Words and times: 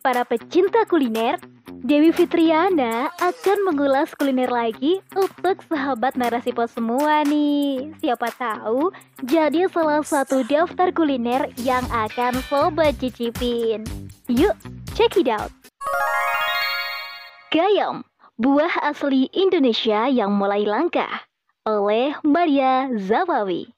para 0.00 0.24
pecinta 0.24 0.86
kuliner, 0.88 1.36
Dewi 1.84 2.16
Fitriana 2.16 3.12
akan 3.20 3.68
mengulas 3.68 4.16
kuliner 4.16 4.48
lagi 4.48 5.04
untuk 5.12 5.60
sahabat 5.68 6.16
narasi 6.16 6.56
pos 6.56 6.72
semua 6.72 7.20
nih. 7.28 7.92
Siapa 8.00 8.32
tahu 8.40 8.88
jadi 9.20 9.68
salah 9.68 10.00
satu 10.00 10.40
daftar 10.48 10.88
kuliner 10.96 11.52
yang 11.60 11.84
akan 11.92 12.40
sobat 12.48 12.96
cicipin. 12.96 13.84
Yuk, 14.32 14.56
check 14.96 15.12
it 15.20 15.28
out. 15.28 15.52
Gayam, 17.52 18.08
buah 18.40 18.80
asli 18.80 19.28
Indonesia 19.36 20.08
yang 20.08 20.32
mulai 20.32 20.64
langka 20.64 21.28
oleh 21.68 22.16
Maria 22.24 22.88
Zawawi. 22.96 23.73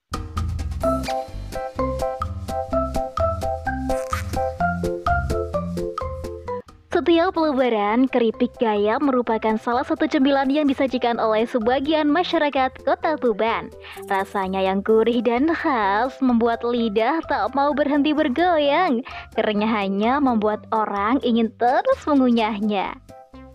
Setiap 7.07 7.39
lebaran, 7.39 8.11
keripik 8.11 8.59
gaya 8.59 8.99
merupakan 8.99 9.55
salah 9.63 9.87
satu 9.87 10.11
cemilan 10.11 10.51
yang 10.51 10.67
disajikan 10.67 11.23
oleh 11.23 11.47
sebagian 11.47 12.11
masyarakat 12.11 12.83
kota 12.83 13.15
Tuban. 13.23 13.71
Rasanya 14.11 14.67
yang 14.67 14.83
gurih 14.83 15.23
dan 15.23 15.47
khas 15.55 16.19
membuat 16.19 16.67
lidah 16.67 17.23
tak 17.31 17.55
mau 17.55 17.71
berhenti 17.71 18.11
bergoyang, 18.11 19.07
karena 19.39 19.71
hanya 19.71 20.19
membuat 20.19 20.67
orang 20.75 21.23
ingin 21.23 21.47
terus 21.63 22.03
mengunyahnya. 22.11 22.99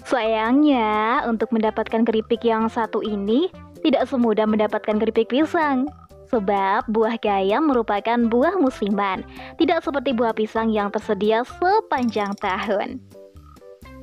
Sayangnya, 0.07 1.27
untuk 1.27 1.51
mendapatkan 1.51 2.07
keripik 2.07 2.47
yang 2.47 2.71
satu 2.71 3.03
ini, 3.03 3.51
tidak 3.83 4.07
semudah 4.07 4.47
mendapatkan 4.47 4.95
keripik 4.95 5.27
pisang. 5.27 5.91
Sebab 6.31 6.87
buah 6.87 7.19
gayam 7.19 7.67
merupakan 7.67 8.15
buah 8.15 8.55
musiman, 8.63 9.27
tidak 9.59 9.83
seperti 9.83 10.15
buah 10.15 10.31
pisang 10.31 10.71
yang 10.71 10.87
tersedia 10.87 11.43
sepanjang 11.43 12.31
tahun. 12.39 13.03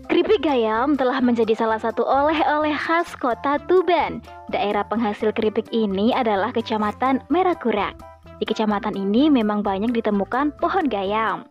Keripik 0.08 0.40
gayam 0.40 0.96
telah 0.96 1.20
menjadi 1.20 1.52
salah 1.52 1.76
satu 1.76 2.00
oleh-oleh 2.00 2.72
khas 2.72 3.12
kota 3.20 3.60
Tuban. 3.68 4.24
Daerah 4.48 4.80
penghasil 4.88 5.36
keripik 5.36 5.68
ini 5.68 6.16
adalah 6.16 6.48
Kecamatan 6.48 7.20
Merakurak. 7.28 7.92
Di 8.40 8.48
kecamatan 8.48 8.96
ini 8.96 9.28
memang 9.28 9.60
banyak 9.60 9.92
ditemukan 9.92 10.56
pohon 10.64 10.88
gayam. 10.88 11.44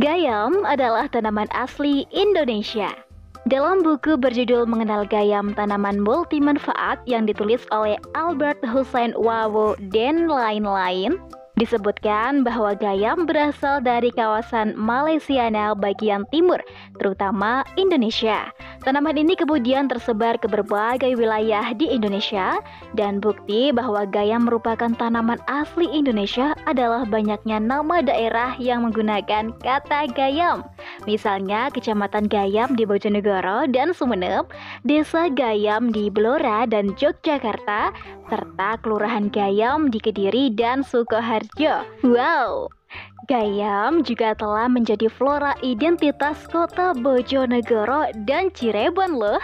Gayam 0.00 0.64
adalah 0.64 1.04
tanaman 1.12 1.52
asli 1.52 2.08
Indonesia. 2.16 2.96
Dalam 3.44 3.84
buku 3.84 4.16
berjudul 4.16 4.64
Mengenal 4.64 5.04
Gayam 5.04 5.52
Tanaman 5.52 6.00
Multi 6.00 6.40
Manfaat 6.40 6.96
yang 7.04 7.28
ditulis 7.28 7.60
oleh 7.74 8.00
Albert 8.16 8.64
Hussein 8.64 9.12
Wawo 9.18 9.76
dan 9.92 10.32
lain-lain, 10.32 11.20
Disebutkan 11.62 12.42
bahwa 12.42 12.74
gayam 12.74 13.22
berasal 13.22 13.78
dari 13.78 14.10
kawasan 14.10 14.74
Malaysiana 14.74 15.78
bagian 15.78 16.26
timur, 16.34 16.58
terutama 16.98 17.62
Indonesia. 17.78 18.50
Tanaman 18.82 19.14
ini 19.14 19.38
kemudian 19.38 19.86
tersebar 19.86 20.42
ke 20.42 20.50
berbagai 20.50 21.14
wilayah 21.14 21.70
di 21.70 21.86
Indonesia 21.86 22.58
dan 22.98 23.22
bukti 23.22 23.70
bahwa 23.70 24.02
gayam 24.10 24.50
merupakan 24.50 24.90
tanaman 24.98 25.38
asli 25.46 25.86
Indonesia 25.86 26.58
adalah 26.66 27.06
banyaknya 27.06 27.62
nama 27.62 28.02
daerah 28.02 28.58
yang 28.58 28.82
menggunakan 28.82 29.54
kata 29.62 30.10
gayam. 30.18 30.66
Misalnya 31.06 31.70
Kecamatan 31.70 32.26
Gayam 32.26 32.74
di 32.74 32.82
Bojonegoro 32.82 33.70
dan 33.70 33.94
Sumeneb, 33.94 34.50
Desa 34.82 35.30
Gayam 35.30 35.94
di 35.94 36.10
Blora 36.10 36.66
dan 36.66 36.90
Yogyakarta, 36.98 37.94
serta 38.26 38.70
Kelurahan 38.82 39.30
Gayam 39.30 39.94
di 39.94 40.02
Kediri 40.02 40.50
dan 40.58 40.82
Sukoharjo. 40.82 41.86
Wow! 42.02 42.81
Gayam 43.30 44.02
juga 44.02 44.34
telah 44.34 44.66
menjadi 44.66 45.06
flora 45.06 45.54
identitas 45.62 46.42
kota 46.50 46.90
Bojonegoro 46.90 48.10
dan 48.26 48.50
Cirebon 48.50 49.14
loh. 49.14 49.38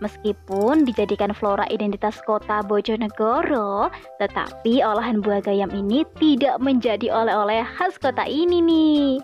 Meskipun 0.00 0.88
dijadikan 0.88 1.36
flora 1.36 1.68
identitas 1.68 2.16
kota 2.24 2.64
Bojonegoro, 2.64 3.92
tetapi 4.16 4.80
olahan 4.80 5.20
buah 5.20 5.44
gayam 5.44 5.68
ini 5.76 6.08
tidak 6.16 6.56
menjadi 6.64 7.12
oleh-oleh 7.12 7.68
khas 7.76 8.00
kota 8.00 8.24
ini 8.24 8.64
nih. 8.64 9.20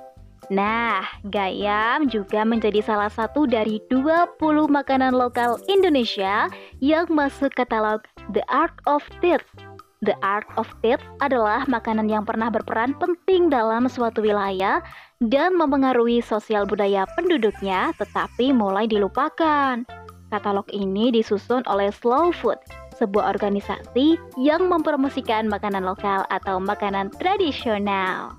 Nah, 0.53 1.01
gayam 1.33 2.05
juga 2.13 2.45
menjadi 2.45 2.85
salah 2.85 3.09
satu 3.09 3.49
dari 3.49 3.81
20 3.89 4.37
makanan 4.69 5.17
lokal 5.17 5.57
Indonesia 5.65 6.53
yang 6.85 7.09
masuk 7.09 7.57
katalog 7.57 8.05
The 8.37 8.45
Art 8.53 8.77
of 8.85 9.01
Taste. 9.25 9.64
The 10.05 10.13
Art 10.21 10.45
of 10.61 10.69
Taste 10.85 11.01
adalah 11.25 11.65
makanan 11.65 12.13
yang 12.13 12.29
pernah 12.29 12.53
berperan 12.53 12.93
penting 13.01 13.49
dalam 13.49 13.89
suatu 13.89 14.21
wilayah 14.21 14.85
dan 15.25 15.57
mempengaruhi 15.57 16.21
sosial 16.21 16.69
budaya 16.69 17.09
penduduknya, 17.17 17.97
tetapi 17.97 18.53
mulai 18.53 18.85
dilupakan. 18.85 19.81
Katalog 20.29 20.69
ini 20.77 21.09
disusun 21.09 21.65
oleh 21.65 21.89
Slow 21.89 22.37
Food, 22.37 22.61
sebuah 23.01 23.33
organisasi 23.33 24.21
yang 24.37 24.69
mempromosikan 24.69 25.49
makanan 25.49 25.89
lokal 25.89 26.29
atau 26.29 26.61
makanan 26.61 27.09
tradisional. 27.17 28.37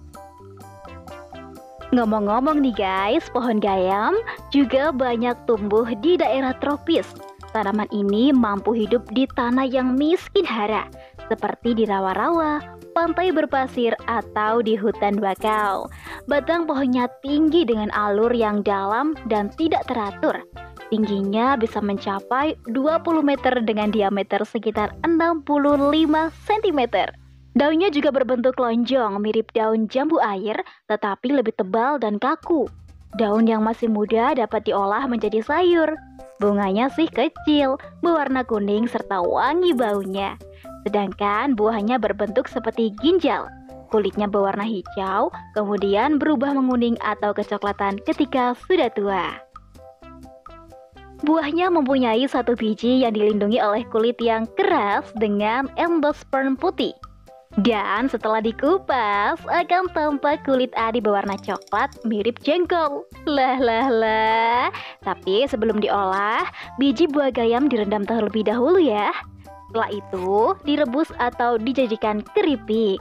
Ngomong-ngomong 1.98 2.62
nih 2.62 2.76
guys, 2.78 3.26
pohon 3.34 3.58
gayam 3.58 4.14
juga 4.54 4.94
banyak 4.94 5.34
tumbuh 5.50 5.88
di 5.98 6.20
daerah 6.20 6.54
tropis. 6.62 7.10
Tanaman 7.56 7.88
ini 7.96 8.36
mampu 8.36 8.76
hidup 8.76 9.08
di 9.16 9.24
tanah 9.32 9.64
yang 9.64 9.96
miskin 9.96 10.44
hara, 10.44 10.92
seperti 11.28 11.74
di 11.78 11.84
rawa-rawa, 11.88 12.62
pantai 12.96 13.36
berpasir, 13.36 13.92
atau 14.08 14.64
di 14.64 14.80
hutan 14.80 15.20
bakau. 15.20 15.90
Batang 16.30 16.66
pohonnya 16.70 17.12
tinggi 17.22 17.68
dengan 17.68 17.92
alur 17.92 18.32
yang 18.32 18.64
dalam 18.64 19.14
dan 19.28 19.52
tidak 19.54 19.84
teratur. 19.90 20.42
Tingginya 20.94 21.58
bisa 21.58 21.82
mencapai 21.82 22.56
20 22.70 23.26
meter 23.26 23.58
dengan 23.66 23.90
diameter 23.90 24.46
sekitar 24.46 24.94
65 25.02 25.44
cm. 26.46 26.82
Daunnya 27.56 27.88
juga 27.90 28.12
berbentuk 28.12 28.60
lonjong 28.60 29.18
mirip 29.24 29.50
daun 29.56 29.88
jambu 29.88 30.20
air, 30.20 30.60
tetapi 30.92 31.40
lebih 31.40 31.56
tebal 31.56 31.98
dan 31.98 32.20
kaku. 32.20 32.68
Daun 33.16 33.48
yang 33.48 33.64
masih 33.64 33.88
muda 33.88 34.36
dapat 34.36 34.68
diolah 34.68 35.08
menjadi 35.08 35.40
sayur. 35.40 35.96
Bunganya 36.44 36.92
sih 36.92 37.08
kecil, 37.08 37.80
berwarna 38.04 38.44
kuning 38.44 38.92
serta 38.92 39.24
wangi 39.24 39.72
baunya. 39.72 40.36
Sedangkan 40.86 41.58
buahnya 41.58 41.98
berbentuk 41.98 42.46
seperti 42.46 42.94
ginjal. 43.02 43.50
Kulitnya 43.90 44.30
berwarna 44.30 44.66
hijau, 44.66 45.34
kemudian 45.58 46.22
berubah 46.22 46.54
menguning 46.54 46.94
atau 47.02 47.34
kecoklatan 47.34 47.98
ketika 48.06 48.54
sudah 48.70 48.94
tua. 48.94 49.42
Buahnya 51.26 51.74
mempunyai 51.74 52.22
satu 52.30 52.54
biji 52.54 53.02
yang 53.02 53.18
dilindungi 53.18 53.58
oleh 53.58 53.82
kulit 53.90 54.20
yang 54.22 54.46
keras 54.54 55.10
dengan 55.18 55.66
endosperm 55.74 56.54
putih. 56.54 56.94
Dan 57.56 58.12
setelah 58.12 58.44
dikupas, 58.44 59.40
akan 59.48 59.88
tampak 59.96 60.44
kulit 60.44 60.76
adi 60.76 61.00
berwarna 61.00 61.40
coklat 61.40 61.88
mirip 62.04 62.36
jengkol. 62.44 63.08
Lah 63.24 63.56
lah 63.56 63.88
lah. 63.88 64.68
Tapi 65.08 65.48
sebelum 65.48 65.80
diolah, 65.80 66.44
biji 66.84 67.08
buah 67.08 67.32
gayam 67.32 67.72
direndam 67.72 68.04
terlebih 68.04 68.44
dahulu 68.44 68.84
ya. 68.84 69.08
Setelah 69.76 69.92
itu, 69.92 70.56
direbus 70.64 71.12
atau 71.20 71.60
dijajikan 71.60 72.24
keripik. 72.32 72.96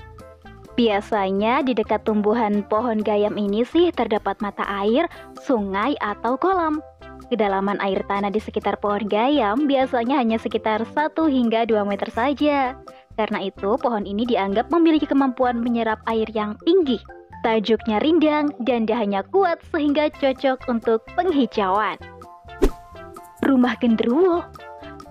Biasanya 0.75 1.63
di 1.63 1.71
dekat 1.71 2.03
tumbuhan 2.03 2.67
pohon 2.67 2.99
gayam 2.99 3.39
ini 3.39 3.63
sih 3.63 3.95
terdapat 3.95 4.43
mata 4.43 4.67
air, 4.83 5.07
sungai, 5.39 5.95
atau 6.03 6.35
kolam. 6.35 6.83
Kedalaman 7.31 7.79
air 7.79 8.03
tanah 8.11 8.35
di 8.35 8.43
sekitar 8.43 8.83
pohon 8.83 9.07
gayam 9.07 9.71
biasanya 9.71 10.19
hanya 10.19 10.35
sekitar 10.35 10.83
1 10.83 11.15
hingga 11.31 11.63
2 11.63 11.79
meter 11.87 12.11
saja. 12.11 12.75
Karena 13.15 13.39
itu, 13.39 13.79
pohon 13.79 14.03
ini 14.03 14.27
dianggap 14.27 14.67
memiliki 14.75 15.07
kemampuan 15.07 15.63
menyerap 15.63 16.03
air 16.11 16.27
yang 16.35 16.59
tinggi. 16.67 16.99
Tajuknya 17.47 18.03
rindang 18.03 18.51
dan 18.67 18.83
dahannya 18.83 19.23
kuat 19.31 19.63
sehingga 19.71 20.11
cocok 20.11 20.67
untuk 20.67 21.07
penghijauan. 21.15 22.03
Rumah 23.47 23.79
genderuwo. 23.79 24.43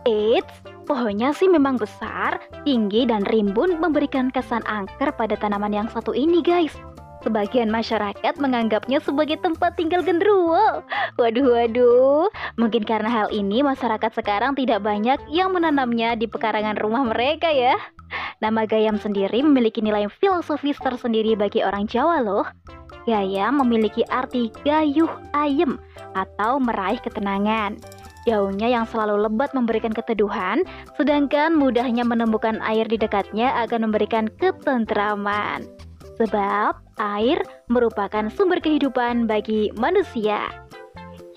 Eits, 0.03 0.62
pohonnya 0.83 1.31
sih 1.31 1.47
memang 1.47 1.79
besar, 1.79 2.37
tinggi 2.67 3.07
dan 3.07 3.23
rimbun 3.27 3.79
memberikan 3.79 4.29
kesan 4.29 4.63
angker 4.67 5.15
pada 5.15 5.39
tanaman 5.39 5.71
yang 5.71 5.89
satu 5.89 6.11
ini 6.11 6.43
guys. 6.43 6.75
Sebagian 7.23 7.71
masyarakat 7.71 8.35
menganggapnya 8.35 8.99
sebagai 8.99 9.39
tempat 9.39 9.79
tinggal 9.79 10.03
genderuwo. 10.03 10.83
Waduh, 11.15 11.55
waduh. 11.55 12.27
Mungkin 12.59 12.83
karena 12.83 13.07
hal 13.07 13.27
ini 13.31 13.63
masyarakat 13.63 14.11
sekarang 14.11 14.59
tidak 14.59 14.83
banyak 14.83 15.15
yang 15.31 15.55
menanamnya 15.55 16.19
di 16.19 16.27
pekarangan 16.27 16.75
rumah 16.83 17.07
mereka 17.07 17.47
ya. 17.47 17.79
Nama 18.43 18.67
gayam 18.67 18.99
sendiri 18.99 19.39
memiliki 19.39 19.79
nilai 19.79 20.11
filosofis 20.19 20.75
tersendiri 20.83 21.39
bagi 21.39 21.63
orang 21.63 21.87
Jawa 21.87 22.19
loh. 22.19 22.43
Gayam 23.07 23.63
memiliki 23.63 24.03
arti 24.11 24.51
gayuh 24.67 25.09
ayem 25.31 25.79
atau 26.11 26.59
meraih 26.59 26.99
ketenangan. 26.99 27.79
Daunnya 28.23 28.71
yang 28.71 28.87
selalu 28.87 29.27
lebat 29.27 29.51
memberikan 29.51 29.91
keteduhan, 29.91 30.63
sedangkan 30.95 31.51
mudahnya 31.51 32.07
menemukan 32.07 32.63
air 32.63 32.87
di 32.87 32.95
dekatnya 32.95 33.51
akan 33.67 33.91
memberikan 33.91 34.31
ketentraman. 34.39 35.67
Sebab 36.15 36.79
air 37.03 37.43
merupakan 37.67 38.31
sumber 38.31 38.63
kehidupan 38.63 39.27
bagi 39.27 39.75
manusia. 39.75 40.47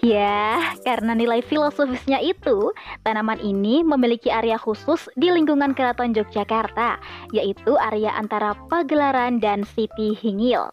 Ya, 0.04 0.62
karena 0.86 1.16
nilai 1.16 1.42
filosofisnya 1.42 2.22
itu, 2.22 2.70
tanaman 3.02 3.42
ini 3.42 3.82
memiliki 3.82 4.30
area 4.30 4.60
khusus 4.60 5.10
di 5.18 5.32
lingkungan 5.32 5.74
Keraton 5.74 6.14
Yogyakarta, 6.14 7.00
yaitu 7.34 7.74
area 7.80 8.14
antara 8.14 8.54
Pagelaran 8.70 9.42
dan 9.42 9.66
Siti 9.66 10.14
Hingil. 10.14 10.70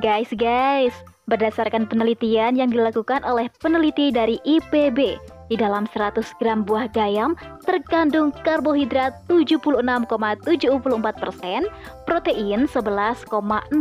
Guys, 0.00 0.32
guys, 0.32 0.96
berdasarkan 1.32 1.88
penelitian 1.88 2.60
yang 2.60 2.68
dilakukan 2.68 3.24
oleh 3.24 3.48
peneliti 3.64 4.12
dari 4.12 4.36
IPB, 4.44 5.16
di 5.48 5.56
dalam 5.56 5.88
100 5.88 6.20
gram 6.36 6.60
buah 6.64 6.88
gayam 6.92 7.32
terkandung 7.64 8.32
karbohidrat 8.44 9.24
76,74%, 9.32 11.64
protein 12.04 12.68
11,66%, 12.68 13.72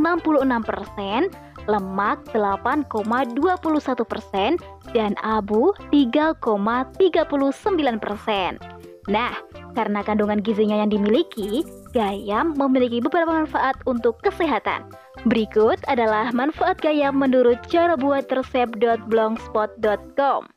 lemak 1.68 2.24
8,21%, 2.32 4.56
dan 4.96 5.12
abu 5.20 5.76
3,39%. 5.92 8.80
Nah, 9.10 9.34
karena 9.74 10.04
kandungan 10.04 10.44
gizinya 10.44 10.76
yang 10.84 10.92
dimiliki, 10.92 11.64
gayam 11.96 12.52
memiliki 12.56 13.04
beberapa 13.04 13.44
manfaat 13.44 13.76
untuk 13.88 14.20
kesehatan. 14.24 14.84
Berikut 15.28 15.84
adalah 15.86 16.32
manfaat 16.32 16.80
gayam 16.80 17.20
menurut 17.20 17.60
cara 17.68 18.00
buat 18.00 18.32
resep.blogspot.com. 18.32 20.48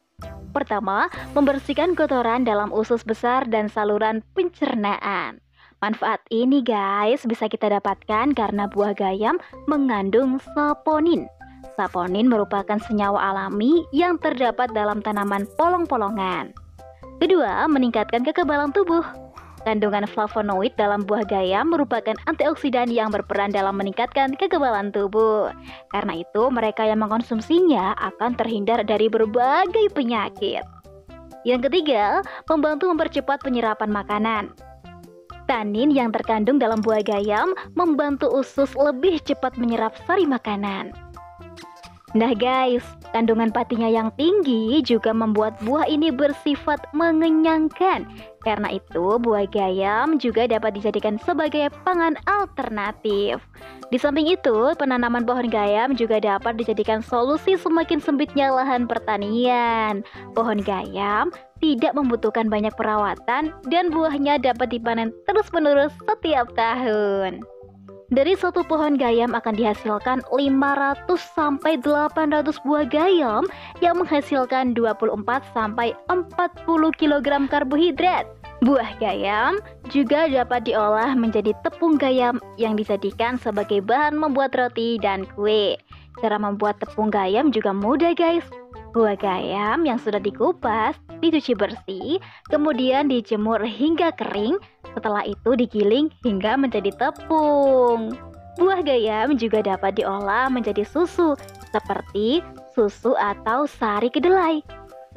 Pertama, 0.55 1.11
membersihkan 1.35 1.99
kotoran 1.99 2.47
dalam 2.47 2.71
usus 2.71 3.03
besar 3.03 3.43
dan 3.51 3.67
saluran 3.67 4.23
pencernaan. 4.39 5.43
Manfaat 5.83 6.23
ini 6.31 6.63
guys 6.65 7.27
bisa 7.29 7.45
kita 7.51 7.69
dapatkan 7.69 8.33
karena 8.33 8.65
buah 8.71 8.95
gayam 8.97 9.37
mengandung 9.69 10.41
saponin. 10.55 11.29
Saponin 11.75 12.31
merupakan 12.31 12.79
senyawa 12.79 13.35
alami 13.35 13.83
yang 13.91 14.15
terdapat 14.17 14.71
dalam 14.73 15.03
tanaman 15.03 15.45
polong-polongan. 15.59 16.64
Kedua, 17.25 17.65
meningkatkan 17.73 18.21
kekebalan 18.21 18.69
tubuh. 18.76 19.00
Kandungan 19.65 20.05
flavonoid 20.05 20.76
dalam 20.76 21.09
buah 21.09 21.25
gayam 21.25 21.73
merupakan 21.73 22.12
antioksidan 22.29 22.93
yang 22.93 23.09
berperan 23.09 23.49
dalam 23.49 23.81
meningkatkan 23.81 24.37
kekebalan 24.37 24.93
tubuh. 24.93 25.49
Karena 25.88 26.21
itu, 26.21 26.53
mereka 26.53 26.85
yang 26.85 27.00
mengkonsumsinya 27.00 27.97
akan 27.97 28.37
terhindar 28.37 28.85
dari 28.85 29.09
berbagai 29.09 29.88
penyakit. 29.97 30.69
Yang 31.49 31.73
ketiga, 31.73 32.21
membantu 32.44 32.93
mempercepat 32.93 33.41
penyerapan 33.41 33.88
makanan. 33.88 34.53
Tanin 35.49 35.97
yang 35.97 36.12
terkandung 36.12 36.61
dalam 36.61 36.85
buah 36.85 37.00
gayam 37.00 37.56
membantu 37.73 38.29
usus 38.37 38.77
lebih 38.77 39.17
cepat 39.25 39.56
menyerap 39.56 39.97
sari 40.05 40.29
makanan. 40.29 40.93
Nah 42.12 42.37
guys, 42.37 42.85
kandungan 43.15 43.55
patinya 43.55 43.87
yang 43.87 44.11
tinggi 44.19 44.83
juga 44.83 45.15
membuat 45.15 45.55
buah 45.63 45.87
ini 45.87 46.11
bersifat 46.11 46.83
mengenyangkan. 46.91 48.11
Karena 48.43 48.69
itu, 48.75 49.17
buah 49.23 49.47
gayam 49.49 50.19
juga 50.19 50.51
dapat 50.51 50.75
dijadikan 50.77 51.17
sebagai 51.23 51.71
pangan 51.87 52.19
alternatif. 52.27 53.39
Di 53.89 53.97
samping 53.97 54.27
itu, 54.27 54.75
penanaman 54.75 55.23
pohon 55.23 55.47
gayam 55.47 55.95
juga 55.95 56.19
dapat 56.19 56.59
dijadikan 56.59 57.01
solusi 57.01 57.55
semakin 57.55 58.03
sempitnya 58.03 58.51
lahan 58.51 58.91
pertanian. 58.91 60.03
Pohon 60.35 60.61
gayam 60.61 61.31
tidak 61.63 61.95
membutuhkan 61.97 62.51
banyak 62.51 62.75
perawatan 62.75 63.55
dan 63.71 63.85
buahnya 63.95 64.43
dapat 64.43 64.75
dipanen 64.75 65.15
terus-menerus 65.25 65.95
setiap 66.05 66.51
tahun. 66.59 67.41
Dari 68.12 68.37
satu 68.37 68.61
pohon 68.69 69.01
gayam 69.01 69.33
akan 69.33 69.56
dihasilkan 69.56 70.21
500 70.29 71.09
sampai 71.17 71.81
800 71.81 72.53
buah 72.61 72.85
gayam 72.85 73.49
yang 73.81 73.97
menghasilkan 73.97 74.77
24 74.77 75.25
sampai 75.56 75.97
40 76.12 76.69
kg 77.01 77.29
karbohidrat. 77.49 78.29
Buah 78.61 78.97
gayam 79.01 79.56
juga 79.89 80.29
dapat 80.29 80.69
diolah 80.69 81.17
menjadi 81.17 81.56
tepung 81.65 81.97
gayam 81.97 82.41
yang 82.61 82.77
disajikan 82.77 83.41
sebagai 83.41 83.81
bahan 83.81 84.21
membuat 84.21 84.53
roti 84.53 85.01
dan 85.01 85.25
kue. 85.33 85.81
Cara 86.21 86.37
membuat 86.37 86.81
tepung 86.85 87.09
gayam 87.09 87.49
juga 87.49 87.73
mudah 87.73 88.12
guys. 88.12 88.45
Buah 88.95 89.19
gayam 89.19 89.83
yang 89.83 89.99
sudah 89.99 90.23
dikupas, 90.23 90.95
dicuci 91.19 91.56
bersih, 91.59 92.23
kemudian 92.47 93.11
dijemur 93.11 93.59
hingga 93.67 94.15
kering, 94.15 94.55
setelah 94.94 95.26
itu 95.26 95.58
digiling 95.58 96.08
hingga 96.23 96.56
menjadi 96.56 96.94
tepung. 96.94 98.14
Buah 98.55 98.81
gayam 98.87 99.35
juga 99.35 99.67
dapat 99.67 99.99
diolah 99.99 100.46
menjadi 100.46 100.87
susu, 100.87 101.35
seperti 101.75 102.38
susu 102.73 103.19
atau 103.19 103.67
sari 103.67 104.08
kedelai. 104.08 104.62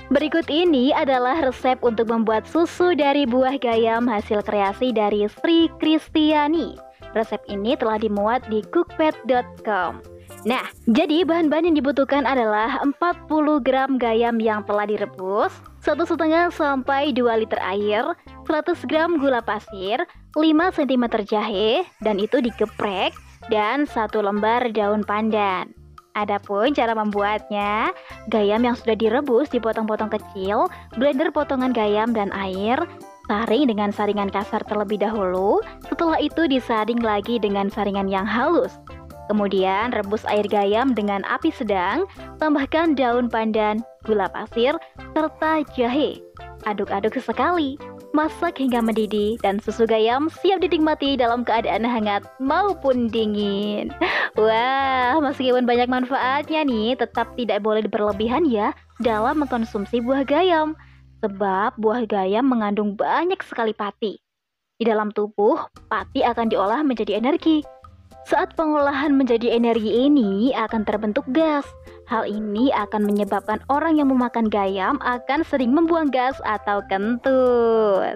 Berikut 0.08 0.48
ini 0.48 0.96
adalah 0.96 1.38
resep 1.44 1.78
untuk 1.84 2.10
membuat 2.10 2.48
susu 2.48 2.96
dari 2.96 3.28
buah 3.28 3.60
gayam 3.60 4.08
hasil 4.08 4.42
kreasi 4.42 4.96
dari 4.96 5.28
Sri 5.28 5.68
Kristiani. 5.78 6.80
Resep 7.12 7.44
ini 7.52 7.76
telah 7.76 8.00
dimuat 8.00 8.46
di 8.48 8.64
cookpad.com. 8.72 10.18
Nah, 10.48 10.64
jadi 10.88 11.28
bahan-bahan 11.28 11.72
yang 11.72 11.78
dibutuhkan 11.82 12.24
adalah 12.24 12.80
40 12.80 13.60
gram 13.60 14.00
gayam 14.00 14.40
yang 14.40 14.64
telah 14.64 14.88
direbus, 14.88 15.52
1,5 15.84 16.56
sampai 16.56 17.12
2 17.12 17.42
liter 17.44 17.60
air, 17.60 18.16
100 18.48 18.88
gram 18.88 19.20
gula 19.20 19.44
pasir, 19.44 20.00
5 20.40 20.40
cm 20.72 21.06
jahe, 21.28 21.84
dan 22.00 22.16
itu 22.16 22.40
digeprek, 22.40 23.12
dan 23.52 23.84
satu 23.84 24.24
lembar 24.24 24.72
daun 24.72 25.04
pandan. 25.04 25.76
Adapun 26.18 26.74
cara 26.74 26.98
membuatnya, 26.98 27.94
gayam 28.34 28.66
yang 28.66 28.74
sudah 28.74 28.98
direbus 28.98 29.54
dipotong-potong 29.54 30.10
kecil, 30.10 30.66
blender 30.98 31.30
potongan 31.30 31.70
gayam 31.70 32.10
dan 32.10 32.34
air, 32.34 32.82
saring 33.30 33.70
dengan 33.70 33.94
saringan 33.94 34.32
kasar 34.34 34.64
terlebih 34.66 34.98
dahulu, 34.98 35.62
setelah 35.86 36.18
itu 36.18 36.50
disaring 36.50 37.04
lagi 37.04 37.38
dengan 37.38 37.70
saringan 37.70 38.10
yang 38.10 38.26
halus. 38.26 38.80
Kemudian 39.28 39.92
rebus 39.92 40.24
air 40.26 40.48
gayam 40.48 40.96
dengan 40.96 41.22
api 41.28 41.52
sedang, 41.52 42.08
tambahkan 42.40 42.96
daun 42.96 43.28
pandan, 43.28 43.84
gula 44.08 44.32
pasir, 44.32 44.74
serta 45.12 45.68
jahe. 45.76 46.18
Aduk-aduk 46.64 47.14
sesekali, 47.14 47.76
masak 48.18 48.58
hingga 48.58 48.82
mendidih 48.82 49.38
dan 49.46 49.62
susu 49.62 49.86
gayam 49.86 50.26
siap 50.42 50.58
dinikmati 50.66 51.14
dalam 51.14 51.46
keadaan 51.46 51.86
hangat 51.86 52.26
maupun 52.42 53.06
dingin. 53.14 53.94
Wah, 54.34 55.22
meskipun 55.22 55.70
banyak 55.70 55.86
manfaatnya 55.86 56.66
nih, 56.66 56.98
tetap 56.98 57.38
tidak 57.38 57.62
boleh 57.62 57.86
berlebihan 57.86 58.50
ya 58.50 58.74
dalam 58.98 59.46
mengkonsumsi 59.46 60.02
buah 60.02 60.26
gayam. 60.26 60.74
Sebab 61.22 61.78
buah 61.78 62.10
gayam 62.10 62.50
mengandung 62.50 62.98
banyak 62.98 63.38
sekali 63.46 63.78
pati. 63.78 64.18
Di 64.82 64.84
dalam 64.90 65.14
tubuh, 65.14 65.70
pati 65.86 66.26
akan 66.26 66.50
diolah 66.50 66.82
menjadi 66.82 67.22
energi 67.22 67.62
saat 68.28 68.60
pengolahan 68.60 69.16
menjadi 69.16 69.56
energi 69.56 70.04
ini 70.04 70.52
akan 70.52 70.84
terbentuk 70.84 71.24
gas. 71.32 71.64
Hal 72.08 72.24
ini 72.24 72.72
akan 72.72 73.04
menyebabkan 73.04 73.60
orang 73.68 74.00
yang 74.00 74.08
memakan 74.08 74.48
gayam 74.48 74.96
akan 75.04 75.44
sering 75.44 75.76
membuang 75.76 76.08
gas 76.08 76.40
atau 76.48 76.80
kentut. 76.88 78.16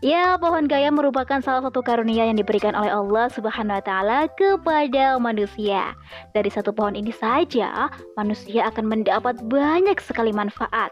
Ya, 0.00 0.40
pohon 0.40 0.64
gayam 0.64 0.96
merupakan 0.96 1.44
salah 1.44 1.60
satu 1.60 1.84
karunia 1.84 2.24
yang 2.24 2.40
diberikan 2.40 2.72
oleh 2.72 2.88
Allah 2.88 3.28
Subhanahu 3.28 3.76
wa 3.76 3.84
taala 3.84 4.20
kepada 4.32 5.20
manusia. 5.20 5.92
Dari 6.32 6.48
satu 6.48 6.72
pohon 6.72 6.96
ini 6.96 7.12
saja, 7.12 7.92
manusia 8.16 8.72
akan 8.72 8.88
mendapat 8.88 9.36
banyak 9.44 10.00
sekali 10.00 10.32
manfaat 10.32 10.88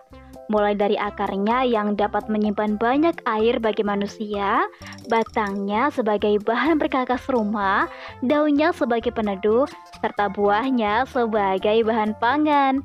mulai 0.49 0.73
dari 0.73 0.97
akarnya 0.97 1.65
yang 1.69 1.95
dapat 1.95 2.27
menyimpan 2.27 2.81
banyak 2.81 3.17
air 3.29 3.61
bagi 3.61 3.85
manusia, 3.85 4.65
batangnya 5.13 5.93
sebagai 5.93 6.41
bahan 6.43 6.81
berkakas 6.81 7.25
rumah, 7.29 7.87
daunnya 8.25 8.73
sebagai 8.73 9.13
peneduh, 9.13 9.69
serta 10.01 10.33
buahnya 10.33 11.05
sebagai 11.09 11.85
bahan 11.85 12.17
pangan. 12.17 12.81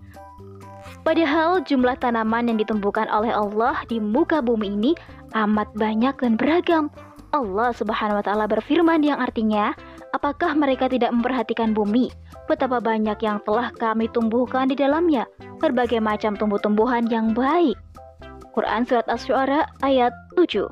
Padahal 1.03 1.60
jumlah 1.63 2.00
tanaman 2.00 2.48
yang 2.48 2.60
ditumbuhkan 2.60 3.12
oleh 3.12 3.32
Allah 3.32 3.75
di 3.91 4.00
muka 4.00 4.39
bumi 4.39 4.72
ini 4.72 4.91
amat 5.36 5.72
banyak 5.75 6.15
dan 6.20 6.39
beragam. 6.39 6.88
Allah 7.34 7.74
Subhanahu 7.74 8.22
wa 8.22 8.25
taala 8.25 8.46
berfirman 8.46 9.01
yang 9.03 9.20
artinya, 9.20 9.74
apakah 10.13 10.53
mereka 10.53 10.86
tidak 10.88 11.10
memperhatikan 11.12 11.74
bumi? 11.74 12.13
Betapa 12.44 12.84
banyak 12.84 13.16
yang 13.24 13.40
telah 13.48 13.72
kami 13.72 14.12
tumbuhkan 14.12 14.68
di 14.68 14.76
dalamnya, 14.76 15.24
berbagai 15.64 16.04
macam 16.04 16.36
tumbuh-tumbuhan 16.36 17.08
yang 17.08 17.32
baik. 17.32 17.80
Quran 18.54 18.86
Surat 18.86 19.08
Asy-Syu'ara 19.10 19.66
ayat 19.82 20.14
7 20.38 20.68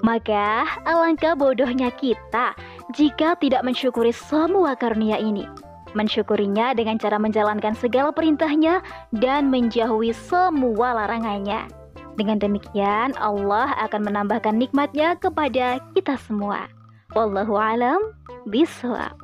Maka 0.00 0.64
alangkah 0.88 1.36
bodohnya 1.36 1.92
kita 1.94 2.56
jika 2.96 3.36
tidak 3.38 3.62
mensyukuri 3.62 4.12
semua 4.12 4.74
karunia 4.74 5.20
ini. 5.20 5.46
Mensyukurinya 5.92 6.72
dengan 6.74 6.98
cara 6.98 7.18
menjalankan 7.18 7.74
segala 7.74 8.14
perintahnya 8.14 8.82
dan 9.18 9.50
menjauhi 9.50 10.14
semua 10.14 10.94
larangannya. 10.94 11.66
Dengan 12.14 12.38
demikian, 12.38 13.16
Allah 13.18 13.74
akan 13.86 14.06
menambahkan 14.06 14.54
nikmatnya 14.54 15.18
kepada 15.18 15.82
kita 15.96 16.14
semua. 16.20 16.68
Wallahu 17.10 17.58
alam 17.58 17.98
Biswa. 18.50 19.14